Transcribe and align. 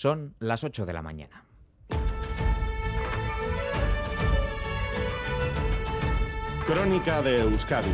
Son 0.00 0.36
las 0.38 0.62
8 0.62 0.86
de 0.86 0.92
la 0.92 1.02
mañana. 1.02 1.44
Crónica 6.64 7.20
de 7.20 7.40
Euskadi 7.40 7.90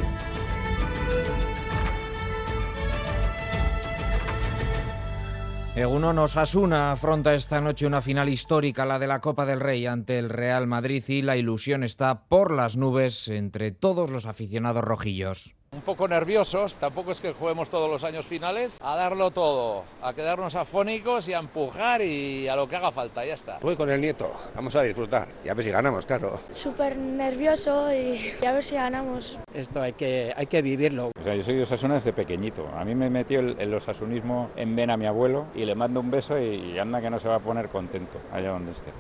Egunon 5.74 6.18
Osasuna 6.18 6.92
afronta 6.92 7.34
esta 7.34 7.62
noche 7.62 7.86
una 7.86 8.02
final 8.02 8.28
histórica, 8.28 8.84
la 8.84 8.98
de 8.98 9.06
la 9.06 9.22
Copa 9.22 9.46
del 9.46 9.60
Rey 9.60 9.86
ante 9.86 10.18
el 10.18 10.28
Real 10.28 10.66
Madrid 10.66 11.02
y 11.08 11.22
la 11.22 11.38
ilusión 11.38 11.82
está 11.82 12.26
por 12.26 12.52
las 12.52 12.76
nubes 12.76 13.28
entre 13.28 13.72
todos 13.72 14.10
los 14.10 14.26
aficionados 14.26 14.84
rojillos. 14.84 15.54
Un 15.74 15.80
poco 15.80 16.06
nerviosos, 16.06 16.74
tampoco 16.74 17.10
es 17.10 17.20
que 17.20 17.32
juguemos 17.32 17.68
todos 17.68 17.90
los 17.90 18.04
años 18.04 18.24
finales, 18.26 18.78
a 18.80 18.94
darlo 18.94 19.32
todo, 19.32 19.82
a 20.00 20.14
quedarnos 20.14 20.54
afónicos 20.54 21.26
y 21.26 21.32
a 21.32 21.40
empujar 21.40 22.00
y 22.00 22.46
a 22.46 22.54
lo 22.54 22.68
que 22.68 22.76
haga 22.76 22.92
falta, 22.92 23.24
ya 23.24 23.34
está. 23.34 23.58
Voy 23.60 23.74
con 23.74 23.90
el 23.90 24.00
nieto, 24.00 24.30
vamos 24.54 24.76
a 24.76 24.82
disfrutar 24.82 25.26
y 25.44 25.48
a 25.48 25.54
ver 25.54 25.64
si 25.64 25.72
ganamos, 25.72 26.06
claro. 26.06 26.38
Súper 26.52 26.96
nervioso 26.96 27.92
y, 27.92 28.32
a 28.46 28.52
ver 28.52 28.62
si 28.62 28.76
ganamos. 28.76 29.36
Esto 29.52 29.82
hay 29.82 29.94
que, 29.94 30.32
hay 30.36 30.46
que 30.46 30.62
vivirlo. 30.62 31.10
O 31.18 31.24
sea, 31.24 31.34
yo 31.34 31.42
soy 31.42 31.56
de 31.56 31.64
Osasuna 31.64 31.94
desde 31.94 32.12
pequeñito. 32.12 32.68
A 32.68 32.84
mí 32.84 32.94
me 32.94 33.10
metió 33.10 33.40
el, 33.40 33.56
el 33.58 33.74
osasunismo 33.74 34.50
en 34.54 34.76
vena 34.76 34.94
a 34.94 34.96
mi 34.96 35.06
abuelo 35.06 35.46
y 35.56 35.64
le 35.64 35.74
mando 35.74 35.98
un 35.98 36.10
beso 36.12 36.38
y 36.38 36.78
anda 36.78 37.00
que 37.00 37.10
no 37.10 37.18
se 37.18 37.26
va 37.26 37.36
a 37.36 37.40
poner 37.40 37.68
contento 37.68 38.20
allá 38.32 38.50
donde 38.50 38.70
esté. 38.70 38.92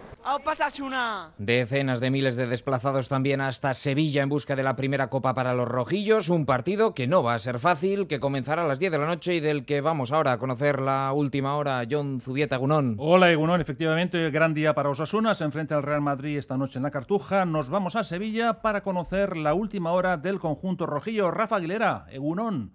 Decenas 1.36 2.00
de 2.00 2.10
miles 2.10 2.34
de 2.34 2.46
desplazados 2.46 3.08
también 3.08 3.42
hasta 3.42 3.74
Sevilla 3.74 4.22
en 4.22 4.30
busca 4.30 4.56
de 4.56 4.62
la 4.62 4.74
primera 4.74 5.10
copa 5.10 5.34
para 5.34 5.52
los 5.52 5.68
rojillos, 5.68 6.30
un 6.30 6.46
partido 6.46 6.63
que 6.64 7.06
no 7.06 7.22
va 7.22 7.34
a 7.34 7.38
ser 7.38 7.58
fácil, 7.58 8.06
que 8.06 8.20
comenzará 8.20 8.64
a 8.64 8.66
las 8.66 8.78
10 8.78 8.92
de 8.92 8.98
la 8.98 9.04
noche 9.04 9.34
y 9.34 9.40
del 9.40 9.66
que 9.66 9.82
vamos 9.82 10.12
ahora 10.12 10.32
a 10.32 10.38
conocer 10.38 10.80
la 10.80 11.12
última 11.12 11.56
hora. 11.56 11.82
John 11.88 12.22
Zubieta 12.22 12.56
Gunón. 12.56 12.96
Hola 12.98 13.30
Egunón, 13.30 13.60
efectivamente, 13.60 14.30
gran 14.30 14.54
día 14.54 14.72
para 14.72 14.88
Osasuna, 14.88 15.34
se 15.34 15.44
enfrenta 15.44 15.76
al 15.76 15.82
Real 15.82 16.00
Madrid 16.00 16.38
esta 16.38 16.56
noche 16.56 16.78
en 16.78 16.84
la 16.84 16.90
Cartuja. 16.90 17.44
Nos 17.44 17.68
vamos 17.68 17.96
a 17.96 18.02
Sevilla 18.02 18.62
para 18.62 18.82
conocer 18.82 19.36
la 19.36 19.52
última 19.52 19.92
hora 19.92 20.16
del 20.16 20.40
conjunto 20.40 20.86
rojillo. 20.86 21.30
Rafa 21.30 21.56
Aguilera, 21.56 22.06
Egunón. 22.10 22.72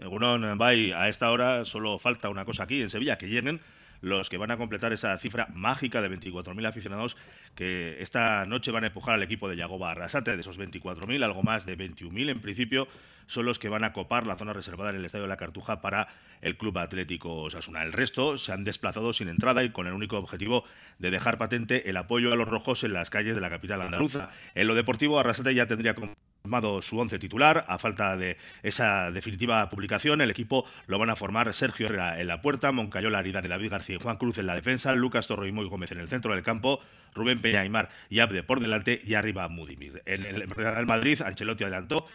Egunón, 0.00 0.58
bye. 0.58 0.92
A 0.92 1.08
esta 1.08 1.30
hora 1.30 1.64
solo 1.64 2.00
falta 2.00 2.30
una 2.30 2.44
cosa 2.44 2.64
aquí 2.64 2.82
en 2.82 2.90
Sevilla, 2.90 3.16
que 3.16 3.28
lleguen 3.28 3.60
los 4.00 4.28
que 4.30 4.38
van 4.38 4.50
a 4.50 4.56
completar 4.56 4.92
esa 4.92 5.16
cifra 5.18 5.48
mágica 5.54 6.00
de 6.02 6.10
24.000 6.10 6.66
aficionados 6.66 7.16
que 7.54 8.00
esta 8.00 8.44
noche 8.46 8.70
van 8.70 8.84
a 8.84 8.88
empujar 8.88 9.14
al 9.14 9.22
equipo 9.22 9.48
de 9.48 9.56
Yagoba 9.56 9.90
Arrasate. 9.90 10.36
De 10.36 10.40
esos 10.40 10.58
24.000, 10.58 11.22
algo 11.22 11.42
más 11.42 11.66
de 11.66 11.76
21.000 11.76 12.30
en 12.30 12.40
principio 12.40 12.88
son 13.26 13.46
los 13.46 13.58
que 13.58 13.68
van 13.68 13.84
a 13.84 13.92
copar 13.92 14.26
la 14.26 14.36
zona 14.36 14.52
reservada 14.52 14.90
en 14.90 14.96
el 14.96 15.04
Estadio 15.04 15.22
de 15.22 15.28
la 15.28 15.36
Cartuja 15.36 15.80
para 15.80 16.08
el 16.40 16.56
Club 16.56 16.78
Atlético 16.78 17.42
Osasuna. 17.42 17.82
El 17.82 17.92
resto 17.92 18.38
se 18.38 18.52
han 18.52 18.64
desplazado 18.64 19.12
sin 19.12 19.28
entrada 19.28 19.62
y 19.62 19.70
con 19.70 19.86
el 19.86 19.92
único 19.92 20.18
objetivo 20.18 20.64
de 20.98 21.10
dejar 21.10 21.38
patente 21.38 21.88
el 21.88 21.96
apoyo 21.96 22.32
a 22.32 22.36
los 22.36 22.48
rojos 22.48 22.82
en 22.82 22.92
las 22.92 23.10
calles 23.10 23.36
de 23.36 23.40
la 23.40 23.50
capital 23.50 23.82
andaluza. 23.82 24.30
En 24.54 24.66
lo 24.66 24.74
deportivo, 24.74 25.20
Arrasate 25.20 25.54
ya 25.54 25.66
tendría 25.66 25.94
formado 26.42 26.82
su 26.82 26.98
once 26.98 27.18
titular. 27.18 27.64
A 27.68 27.78
falta 27.78 28.16
de 28.16 28.36
esa 28.62 29.10
definitiva 29.10 29.68
publicación, 29.68 30.20
el 30.20 30.30
equipo 30.30 30.64
lo 30.86 30.98
van 30.98 31.10
a 31.10 31.16
formar 31.16 31.52
Sergio 31.52 31.86
Herrera 31.86 32.20
en 32.20 32.26
la 32.26 32.40
puerta, 32.40 32.72
Moncayola, 32.72 33.18
Aridane, 33.18 33.48
David 33.48 33.70
García 33.70 33.96
y 33.96 34.00
Juan 34.00 34.16
Cruz 34.16 34.38
en 34.38 34.46
la 34.46 34.54
defensa, 34.54 34.94
Lucas 34.94 35.26
Torro 35.26 35.46
y 35.46 35.52
Muy 35.52 35.66
Gómez 35.66 35.92
en 35.92 35.98
el 35.98 36.08
centro 36.08 36.34
del 36.34 36.42
campo, 36.42 36.80
Rubén 37.14 37.40
Peña 37.40 37.60
Aymar 37.60 37.90
y 38.08 38.20
Abde 38.20 38.42
por 38.42 38.60
delante 38.60 39.02
y 39.04 39.14
arriba 39.14 39.48
Mudimir. 39.48 40.02
En 40.06 40.24
el 40.24 40.48
Real 40.48 40.86
Madrid, 40.86 41.20
Ancelotti 41.22 41.64
adelantó 41.64 42.06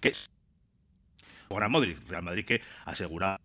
que 0.00 0.14
Real 1.50 2.22
Madrid 2.22 2.44
que 2.44 2.60
asegura 2.84 3.40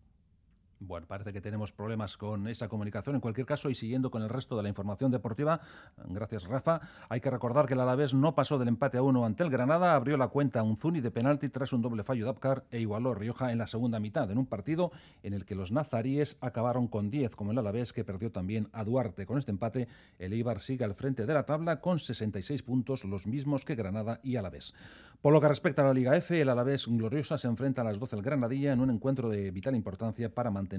bueno, 0.85 1.07
parece 1.07 1.31
que 1.31 1.41
tenemos 1.41 1.71
problemas 1.71 2.17
con 2.17 2.47
esa 2.47 2.67
comunicación. 2.67 3.15
En 3.15 3.21
cualquier 3.21 3.47
caso, 3.47 3.69
y 3.69 3.75
siguiendo 3.75 4.11
con 4.11 4.21
el 4.21 4.29
resto 4.29 4.57
de 4.57 4.63
la 4.63 4.69
información 4.69 5.11
deportiva, 5.11 5.61
gracias 6.09 6.43
Rafa, 6.43 6.81
hay 7.09 7.21
que 7.21 7.29
recordar 7.29 7.65
que 7.65 7.73
el 7.73 7.79
Alavés 7.79 8.13
no 8.13 8.35
pasó 8.35 8.59
del 8.59 8.67
empate 8.67 8.97
a 8.97 9.01
uno 9.01 9.25
ante 9.25 9.43
el 9.43 9.49
Granada, 9.49 9.95
abrió 9.95 10.17
la 10.17 10.27
cuenta 10.27 10.59
a 10.59 10.63
un 10.63 10.75
Zuni 10.75 10.99
de 10.99 11.11
penalti 11.11 11.49
tras 11.49 11.71
un 11.73 11.81
doble 11.81 12.03
fallo 12.03 12.25
de 12.25 12.31
Apcar 12.31 12.65
e 12.69 12.79
igualó 12.79 13.13
Rioja 13.13 13.51
en 13.51 13.59
la 13.59 13.67
segunda 13.67 13.99
mitad, 13.99 14.29
en 14.29 14.37
un 14.37 14.45
partido 14.45 14.91
en 15.23 15.33
el 15.33 15.45
que 15.45 15.55
los 15.55 15.71
nazaríes 15.71 16.37
acabaron 16.41 16.87
con 16.87 17.09
10, 17.09 17.35
como 17.35 17.51
el 17.51 17.57
Alavés, 17.57 17.93
que 17.93 18.03
perdió 18.03 18.31
también 18.31 18.67
a 18.73 18.83
Duarte. 18.83 19.25
Con 19.25 19.37
este 19.37 19.51
empate, 19.51 19.87
el 20.19 20.33
Eibar 20.33 20.59
sigue 20.59 20.83
al 20.83 20.95
frente 20.95 21.25
de 21.25 21.33
la 21.33 21.45
tabla 21.45 21.79
con 21.79 21.99
66 21.99 22.61
puntos, 22.63 23.05
los 23.05 23.25
mismos 23.25 23.63
que 23.63 23.75
Granada 23.75 24.19
y 24.23 24.35
Alavés. 24.35 24.73
Por 25.21 25.31
lo 25.31 25.39
que 25.39 25.47
respecta 25.47 25.81
a 25.81 25.85
la 25.85 25.93
Liga 25.93 26.17
F, 26.17 26.41
el 26.41 26.49
Alavés 26.49 26.85
Gloriosa 26.85 27.37
se 27.37 27.47
enfrenta 27.47 27.81
a 27.81 27.85
las 27.85 27.97
12 27.97 28.17
del 28.17 28.25
Granadilla 28.25 28.73
en 28.73 28.81
un 28.81 28.89
encuentro 28.89 29.29
de 29.29 29.51
vital 29.51 29.73
importancia 29.73 30.27
para 30.27 30.51
mantener 30.51 30.72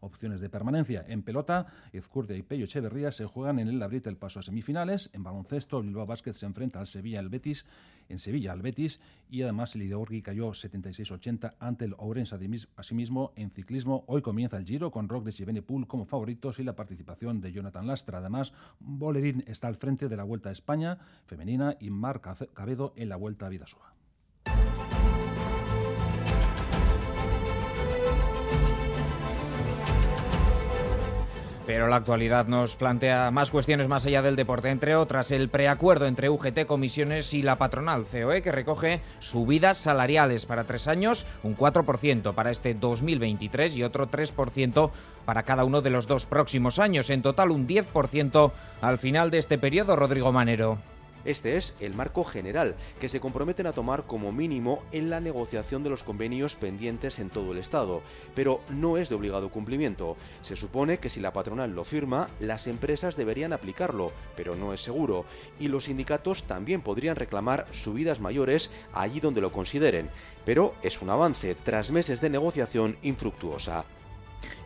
opciones 0.00 0.40
de 0.40 0.48
permanencia. 0.48 1.04
En 1.08 1.22
pelota, 1.22 1.66
Izcurdia 1.92 2.36
y 2.36 2.42
Pello 2.42 2.64
Echeverría 2.64 3.12
se 3.12 3.26
juegan 3.26 3.58
en 3.58 3.68
el 3.68 3.78
Labrit 3.78 4.06
el 4.06 4.16
paso 4.16 4.40
a 4.40 4.42
semifinales. 4.42 5.10
En 5.12 5.22
baloncesto, 5.22 5.82
Bilbao 5.82 6.06
Basket 6.06 6.32
se 6.32 6.46
enfrenta 6.46 6.80
al 6.80 6.86
Sevilla 6.86 7.20
al 7.20 7.28
Betis, 7.28 7.66
en 8.08 8.18
Sevilla 8.18 8.52
al 8.52 8.62
Betis 8.62 9.00
y 9.28 9.42
además 9.42 9.74
el 9.74 9.82
Ideorgui 9.82 10.22
cayó 10.22 10.50
76-80 10.50 11.54
ante 11.58 11.84
el 11.84 11.94
Ourense. 11.98 12.36
Asimismo, 12.76 13.32
en 13.36 13.50
ciclismo, 13.50 14.04
hoy 14.06 14.22
comienza 14.22 14.56
el 14.56 14.64
Giro 14.64 14.90
con 14.90 15.08
Roglic 15.08 15.40
y 15.40 15.44
Benepool 15.44 15.86
como 15.86 16.04
favoritos 16.04 16.58
y 16.58 16.64
la 16.64 16.76
participación 16.76 17.40
de 17.40 17.52
Jonathan 17.52 17.86
Lastra. 17.86 18.18
Además, 18.18 18.52
Bolerín 18.80 19.44
está 19.46 19.68
al 19.68 19.76
frente 19.76 20.08
de 20.08 20.16
la 20.16 20.24
Vuelta 20.24 20.50
a 20.50 20.52
España 20.52 20.98
femenina 21.26 21.76
y 21.80 21.90
Marc 21.90 22.52
Cabedo 22.52 22.92
en 22.96 23.08
la 23.08 23.16
Vuelta 23.16 23.46
a 23.46 23.48
Vidasoa. 23.48 23.94
Pero 31.66 31.88
la 31.88 31.96
actualidad 31.96 32.46
nos 32.46 32.76
plantea 32.76 33.32
más 33.32 33.50
cuestiones 33.50 33.88
más 33.88 34.06
allá 34.06 34.22
del 34.22 34.36
deporte, 34.36 34.70
entre 34.70 34.94
otras 34.94 35.32
el 35.32 35.48
preacuerdo 35.48 36.06
entre 36.06 36.30
UGT 36.30 36.64
Comisiones 36.64 37.34
y 37.34 37.42
la 37.42 37.58
patronal 37.58 38.06
COE, 38.06 38.40
que 38.40 38.52
recoge 38.52 39.00
subidas 39.18 39.76
salariales 39.76 40.46
para 40.46 40.62
tres 40.62 40.86
años, 40.86 41.26
un 41.42 41.56
4% 41.56 42.34
para 42.34 42.52
este 42.52 42.74
2023 42.74 43.76
y 43.76 43.82
otro 43.82 44.08
3% 44.08 44.90
para 45.24 45.42
cada 45.42 45.64
uno 45.64 45.82
de 45.82 45.90
los 45.90 46.06
dos 46.06 46.24
próximos 46.24 46.78
años. 46.78 47.10
En 47.10 47.22
total, 47.22 47.50
un 47.50 47.66
10% 47.66 48.52
al 48.80 48.98
final 48.98 49.32
de 49.32 49.38
este 49.38 49.58
periodo, 49.58 49.96
Rodrigo 49.96 50.30
Manero. 50.30 50.78
Este 51.26 51.56
es 51.56 51.74
el 51.80 51.92
marco 51.92 52.24
general 52.24 52.76
que 53.00 53.08
se 53.08 53.18
comprometen 53.18 53.66
a 53.66 53.72
tomar 53.72 54.04
como 54.04 54.30
mínimo 54.30 54.82
en 54.92 55.10
la 55.10 55.18
negociación 55.18 55.82
de 55.82 55.90
los 55.90 56.04
convenios 56.04 56.54
pendientes 56.54 57.18
en 57.18 57.30
todo 57.30 57.50
el 57.50 57.58
Estado, 57.58 58.00
pero 58.36 58.60
no 58.70 58.96
es 58.96 59.08
de 59.08 59.16
obligado 59.16 59.50
cumplimiento. 59.50 60.16
Se 60.42 60.54
supone 60.54 60.98
que 60.98 61.10
si 61.10 61.18
la 61.18 61.32
patronal 61.32 61.74
lo 61.74 61.84
firma, 61.84 62.30
las 62.38 62.68
empresas 62.68 63.16
deberían 63.16 63.52
aplicarlo, 63.52 64.12
pero 64.36 64.54
no 64.54 64.72
es 64.72 64.80
seguro, 64.80 65.24
y 65.58 65.66
los 65.66 65.84
sindicatos 65.84 66.44
también 66.44 66.80
podrían 66.80 67.16
reclamar 67.16 67.66
subidas 67.72 68.20
mayores 68.20 68.70
allí 68.92 69.18
donde 69.18 69.40
lo 69.40 69.50
consideren, 69.50 70.08
pero 70.44 70.74
es 70.84 71.02
un 71.02 71.10
avance 71.10 71.56
tras 71.56 71.90
meses 71.90 72.20
de 72.20 72.30
negociación 72.30 72.96
infructuosa. 73.02 73.84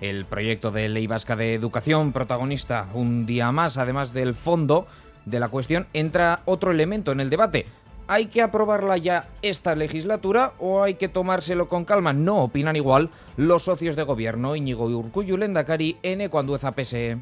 El 0.03 0.27
proyecto 0.27 0.71
de 0.71 0.91
ley 0.91 1.07
vasca 1.07 1.37
de 1.37 1.55
educación 1.55 2.13
protagonista 2.13 2.89
un 2.93 3.25
día 3.25 3.51
más, 3.51 3.79
además 3.79 4.13
del 4.13 4.35
fondo, 4.35 4.87
de 5.25 5.41
la 5.41 5.49
cuestión 5.49 5.87
entra 5.93 6.43
otro 6.45 6.71
elemento 6.71 7.13
en 7.13 7.21
el 7.21 7.31
debate. 7.31 7.67
¿Hay 8.09 8.27
que 8.27 8.43
aprobarla 8.43 8.97
ya 8.97 9.29
esta 9.41 9.77
legislatura 9.77 10.55
o 10.59 10.83
hay 10.83 10.95
que 10.95 11.09
tomárselo 11.09 11.69
con 11.69 11.85
calma? 11.85 12.13
No 12.13 12.43
opinan 12.43 12.75
igual 12.75 13.11
los 13.37 13.63
socios 13.63 13.95
de 13.95 14.03
gobierno 14.03 14.57
Íñigo 14.57 14.87
Urcuyu, 14.87 15.37
Lendakari, 15.37 15.97
N. 16.03 16.29
Cuandueza 16.29 16.73
PSE. 16.73 17.19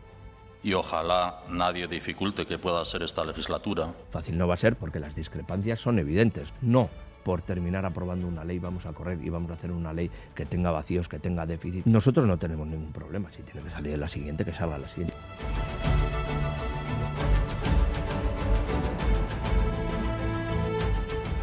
Y 0.63 0.73
ojalá 0.73 1.41
nadie 1.51 1.87
dificulte 1.87 2.47
que 2.47 2.59
pueda 2.59 2.85
ser 2.85 3.03
esta 3.03 3.25
legislatura. 3.25 3.93
Fácil 4.11 4.39
no 4.39 4.49
va 4.49 4.55
a 4.55 4.57
ser 4.57 4.77
porque 4.77 4.99
las 4.99 5.15
discrepancias 5.15 5.79
son 5.79 5.99
evidentes. 5.99 6.55
No 6.63 6.89
por 7.29 7.43
terminar 7.43 7.85
aprobando 7.85 8.27
una 8.27 8.43
ley 8.43 8.59
vamos 8.59 8.87
a 8.87 8.95
correr 8.95 9.19
y 9.23 9.29
vamos 9.29 9.51
a 9.51 9.55
hacer 9.55 9.71
una 9.71 9.93
ley 9.93 10.11
que 10.35 10.47
tenga 10.47 10.71
vacíos, 10.71 11.11
que 11.11 11.19
tenga 11.19 11.45
déficit. 11.45 11.85
Nosotros 11.85 12.27
no 12.27 12.39
tenemos 12.39 12.67
ningún 12.67 12.91
problema. 12.91 13.31
Si 13.31 13.43
tiene 13.43 13.61
que 13.61 13.71
salir 13.71 13.99
la 13.99 14.09
siguiente, 14.09 14.47
que 14.47 14.55
salga 14.55 14.79
la 14.79 14.89
siguiente. 14.89 15.15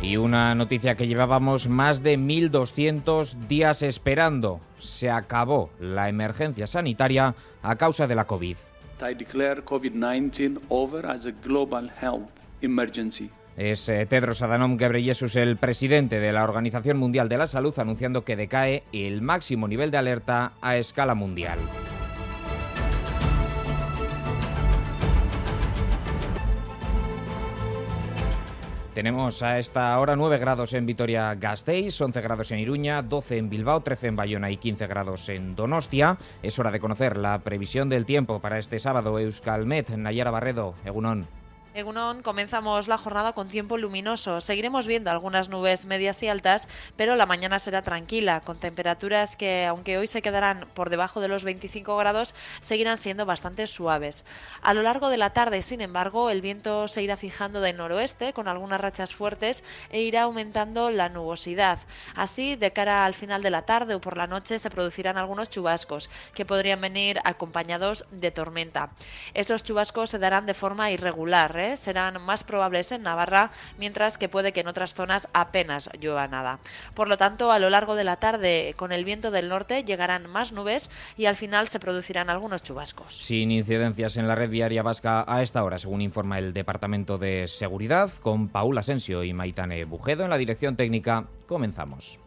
Y 0.05 0.17
una 0.17 0.53
noticia 0.53 0.93
que 0.93 1.07
llevábamos 1.07 1.67
más 1.67 2.03
de 2.03 2.19
1.200 2.19 3.47
días 3.47 3.81
esperando. 3.81 4.61
Se 4.77 5.09
acabó 5.09 5.71
la 5.79 6.09
emergencia 6.09 6.67
sanitaria 6.67 7.33
a 7.63 7.75
causa 7.75 8.05
de 8.05 8.13
la 8.13 8.25
COVID. 8.25 8.55
COVID-19 8.99 10.59
over 10.69 11.07
as 11.07 11.25
a 11.25 11.31
global 11.43 11.91
health 11.99 12.29
emergency. 12.61 13.31
Es 13.57 13.89
eh, 13.89 14.05
Tedros 14.05 14.43
Adhanom 14.43 14.77
Ghebreyesus, 14.77 15.35
el 15.37 15.57
presidente 15.57 16.19
de 16.19 16.31
la 16.31 16.43
Organización 16.43 16.97
Mundial 16.97 17.27
de 17.27 17.39
la 17.39 17.47
Salud, 17.47 17.73
anunciando 17.79 18.23
que 18.23 18.35
decae 18.35 18.83
el 18.93 19.23
máximo 19.23 19.67
nivel 19.67 19.89
de 19.89 19.97
alerta 19.97 20.51
a 20.61 20.77
escala 20.77 21.15
mundial. 21.15 21.57
Tenemos 28.95 29.43
a 29.43 29.59
esta 29.59 29.99
hora 29.99 30.15
9 30.15 30.37
grados 30.37 30.71
en 30.71 30.85
Vitoria-Gasteiz, 30.85 31.99
11 31.99 32.21
grados 32.21 32.51
en 32.51 32.59
Iruña, 32.59 33.01
12 33.01 33.37
en 33.39 33.49
Bilbao, 33.49 33.81
13 33.81 34.07
en 34.07 34.15
Bayona 34.15 34.49
y 34.51 34.55
15 34.55 34.87
grados 34.87 35.27
en 35.27 35.53
Donostia. 35.53 36.17
Es 36.41 36.59
hora 36.59 36.71
de 36.71 36.79
conocer 36.79 37.17
la 37.17 37.39
previsión 37.39 37.89
del 37.89 38.05
tiempo 38.05 38.39
para 38.39 38.57
este 38.57 38.79
sábado. 38.79 39.19
Euskalmet, 39.19 39.89
Nayara 39.89 40.31
Barredo, 40.31 40.75
Egunon. 40.85 41.27
Egunon, 41.75 42.21
comenzamos 42.21 42.87
la 42.87 42.97
jornada 42.97 43.33
con 43.33 43.49
tiempo 43.49 43.77
luminoso. 43.77 44.39
Seguiremos 44.39 44.87
viendo 44.87 45.11
algunas 45.11 45.49
nubes 45.49 45.85
medias 45.85 46.23
y 46.23 46.29
altas, 46.29 46.69
pero 46.95 47.17
la 47.17 47.25
mañana 47.25 47.59
será 47.59 47.81
tranquila, 47.81 48.39
con 48.39 48.57
temperaturas 48.57 49.35
que, 49.35 49.65
aunque 49.65 49.97
hoy 49.97 50.07
se 50.07 50.21
quedarán 50.21 50.69
por 50.73 50.89
debajo 50.89 51.19
de 51.19 51.27
los 51.27 51.43
25 51.43 51.97
grados, 51.97 52.33
seguirán 52.61 52.97
siendo 52.97 53.25
bastante 53.25 53.67
suaves. 53.67 54.23
A 54.61 54.73
lo 54.73 54.83
largo 54.83 55.09
de 55.09 55.17
la 55.17 55.31
tarde, 55.31 55.61
sin 55.63 55.81
embargo, 55.81 56.29
el 56.29 56.39
viento 56.39 56.87
se 56.87 57.01
irá 57.01 57.17
fijando 57.17 57.59
de 57.59 57.73
noroeste, 57.73 58.31
con 58.31 58.47
algunas 58.47 58.79
rachas 58.79 59.13
fuertes, 59.13 59.65
e 59.89 59.99
irá 59.99 60.21
aumentando 60.21 60.91
la 60.91 61.09
nubosidad. 61.09 61.79
Así, 62.15 62.55
de 62.55 62.71
cara 62.71 63.03
al 63.03 63.15
final 63.15 63.43
de 63.43 63.49
la 63.49 63.63
tarde 63.63 63.95
o 63.95 63.99
por 63.99 64.15
la 64.15 64.27
noche, 64.27 64.59
se 64.59 64.69
producirán 64.69 65.17
algunos 65.17 65.49
chubascos, 65.49 66.09
que 66.33 66.45
podrían 66.45 66.79
venir 66.79 67.19
acompañados 67.25 68.05
de 68.11 68.31
tormenta. 68.31 68.91
Esos 69.33 69.61
chubascos 69.61 70.11
se 70.11 70.19
darán 70.19 70.45
de 70.45 70.53
forma 70.53 70.89
irregular, 70.89 71.57
¿eh? 71.57 71.64
Serán 71.77 72.21
más 72.21 72.43
probables 72.43 72.91
en 72.91 73.03
Navarra, 73.03 73.51
mientras 73.77 74.17
que 74.17 74.29
puede 74.29 74.53
que 74.53 74.61
en 74.61 74.67
otras 74.67 74.93
zonas 74.93 75.27
apenas 75.33 75.89
llueva 75.99 76.27
nada. 76.27 76.59
Por 76.93 77.07
lo 77.07 77.17
tanto, 77.17 77.51
a 77.51 77.59
lo 77.59 77.69
largo 77.69 77.95
de 77.95 78.03
la 78.03 78.17
tarde, 78.17 78.73
con 78.77 78.91
el 78.91 79.05
viento 79.05 79.31
del 79.31 79.49
norte, 79.49 79.83
llegarán 79.83 80.29
más 80.29 80.51
nubes 80.51 80.89
y 81.17 81.25
al 81.25 81.35
final 81.35 81.67
se 81.67 81.79
producirán 81.79 82.29
algunos 82.29 82.63
chubascos. 82.63 83.17
Sin 83.17 83.51
incidencias 83.51 84.17
en 84.17 84.27
la 84.27 84.35
red 84.35 84.49
viaria 84.49 84.83
vasca 84.83 85.25
a 85.27 85.41
esta 85.41 85.63
hora, 85.63 85.77
según 85.77 86.01
informa 86.01 86.39
el 86.39 86.53
Departamento 86.53 87.17
de 87.17 87.47
Seguridad, 87.47 88.11
con 88.21 88.49
Paul 88.49 88.77
Asensio 88.77 89.23
y 89.23 89.33
Maitane 89.33 89.85
Bujedo 89.85 90.23
en 90.23 90.29
la 90.29 90.37
dirección 90.37 90.75
técnica. 90.75 91.25
Comenzamos. 91.47 92.19